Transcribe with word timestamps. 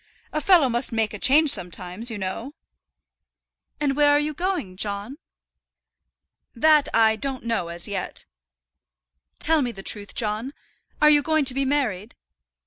A 0.33 0.41
fellow 0.41 0.67
must 0.67 0.91
make 0.91 1.13
a 1.13 1.19
change 1.19 1.51
sometimes, 1.51 2.09
you 2.09 2.17
know." 2.17 2.55
"And 3.79 3.95
where 3.95 4.09
are 4.09 4.19
you 4.19 4.33
going, 4.33 4.75
John?" 4.75 5.19
"That 6.55 6.89
I 6.91 7.15
don't 7.15 7.43
know 7.43 7.67
as 7.67 7.87
yet." 7.87 8.25
"Tell 9.37 9.61
me 9.61 9.71
the 9.71 9.83
truth, 9.83 10.15
John; 10.15 10.55
are 11.03 11.09
you 11.11 11.21
going 11.21 11.45
to 11.45 11.53
be 11.53 11.65
married? 11.65 12.15